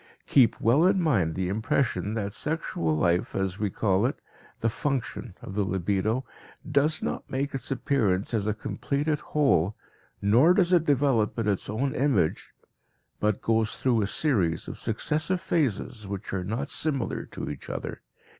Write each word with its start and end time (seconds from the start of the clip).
Keep 0.25 0.59
well 0.59 0.87
in 0.87 0.99
mind 0.99 1.35
the 1.35 1.47
impression 1.47 2.15
that 2.15 2.33
sexual 2.33 2.97
life, 2.97 3.35
as 3.35 3.59
we 3.59 3.69
call 3.69 4.07
it, 4.07 4.19
the 4.61 4.67
function, 4.67 5.35
of 5.43 5.53
the 5.53 5.63
libido, 5.63 6.25
does 6.67 7.03
not 7.03 7.29
make 7.29 7.53
its 7.53 7.69
appearance 7.69 8.33
as 8.33 8.47
a 8.47 8.53
completed 8.55 9.19
whole, 9.19 9.75
nor 10.19 10.55
does 10.55 10.73
it 10.73 10.85
develop 10.85 11.37
in 11.37 11.47
its 11.47 11.69
own 11.69 11.93
image, 11.93 12.49
but 13.19 13.43
goes 13.43 13.79
through 13.79 14.01
a 14.01 14.07
series 14.07 14.67
of 14.67 14.79
successive 14.79 15.39
phases 15.39 16.07
which 16.07 16.33
are 16.33 16.43
not 16.43 16.67
similar 16.67 17.23
to 17.25 17.47
each 17.51 17.69
other. 17.69 18.01